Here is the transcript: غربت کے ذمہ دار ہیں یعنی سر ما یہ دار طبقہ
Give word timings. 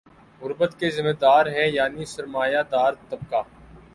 غربت 0.41 0.71
کے 0.79 0.89
ذمہ 0.91 1.11
دار 1.21 1.45
ہیں 1.55 1.67
یعنی 1.69 2.05
سر 2.13 2.25
ما 2.33 2.43
یہ 2.47 2.63
دار 2.71 2.91
طبقہ 3.09 3.41